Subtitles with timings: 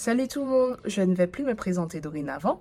[0.00, 2.58] Salut tout le monde, je ne vais plus me présenter dorénavant.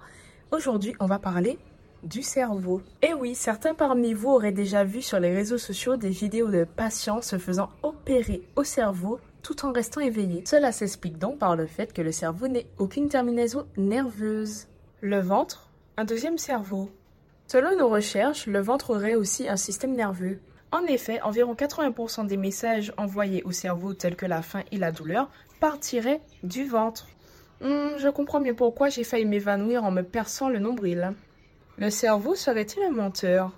[0.51, 1.57] Aujourd'hui, on va parler
[2.03, 2.81] du cerveau.
[3.01, 6.65] Et oui, certains parmi vous auraient déjà vu sur les réseaux sociaux des vidéos de
[6.65, 10.43] patients se faisant opérer au cerveau tout en restant éveillés.
[10.45, 14.67] Cela s'explique donc par le fait que le cerveau n'ait aucune terminaison nerveuse.
[14.99, 16.91] Le ventre, un deuxième cerveau.
[17.47, 20.41] Selon nos recherches, le ventre aurait aussi un système nerveux.
[20.73, 24.91] En effet, environ 80% des messages envoyés au cerveau tels que la faim et la
[24.91, 25.29] douleur
[25.61, 27.07] partiraient du ventre.
[27.61, 31.13] Hmm, je comprends mieux pourquoi j'ai failli m'évanouir en me perçant le nombril.
[31.77, 33.51] Le cerveau serait-il un menteur?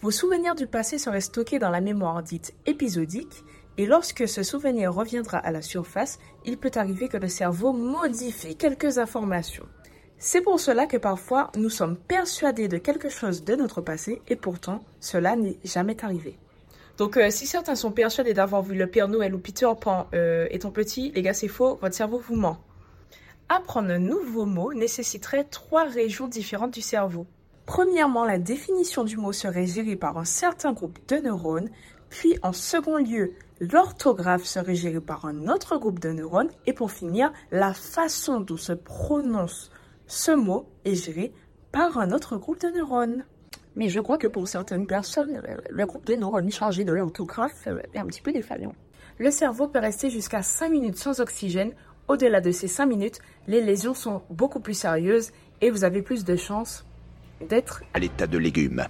[0.00, 3.44] Vos souvenirs du passé seraient stockés dans la mémoire dite épisodique,
[3.76, 8.56] et lorsque ce souvenir reviendra à la surface, il peut arriver que le cerveau modifie
[8.56, 9.66] quelques informations.
[10.18, 14.34] C'est pour cela que parfois nous sommes persuadés de quelque chose de notre passé et
[14.34, 16.36] pourtant cela n'est jamais arrivé.
[16.96, 20.48] Donc euh, si certains sont persuadés d'avoir vu le Père Noël ou Peter Pan euh,
[20.50, 22.58] étant petit, les gars c'est faux, votre cerveau vous ment.
[23.50, 27.26] Apprendre un nouveau mot nécessiterait trois régions différentes du cerveau.
[27.64, 31.70] Premièrement, la définition du mot serait gérée par un certain groupe de neurones,
[32.10, 36.92] puis en second lieu, l'orthographe serait gérée par un autre groupe de neurones, et pour
[36.92, 39.70] finir, la façon dont se prononce
[40.06, 41.32] ce mot est géré
[41.72, 43.24] par un autre groupe de neurones.
[43.76, 45.40] Mais je crois que pour certaines personnes,
[45.70, 48.74] le groupe de neurones chargé de l'orthographe est un petit peu défaillant.
[49.18, 51.72] Le cerveau peut rester jusqu'à 5 minutes sans oxygène.
[52.08, 56.24] Au-delà de ces 5 minutes, les lésions sont beaucoup plus sérieuses et vous avez plus
[56.24, 56.86] de chances
[57.46, 58.86] d'être à l'état de légumes.